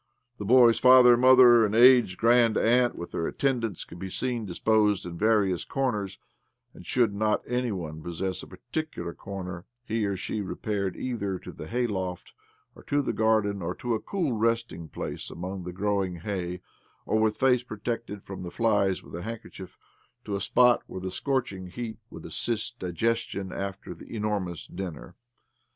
[0.39, 5.05] The boy's father, mother, and aged grand aunt, with their attendants, could be seen disposed
[5.05, 6.17] in various corners;
[6.73, 7.11] and, should
[7.45, 11.85] any one not possess a particular corner, he or she repaired either to the hay
[11.85, 12.33] loft
[12.73, 16.61] or to the garden or to a cool resting place among the growing hay
[17.05, 19.77] or, with face protected from the flies wiA a handkerchief,
[20.25, 25.13] to a spot where the scorching heat would assist diges tion after the enormous dinner.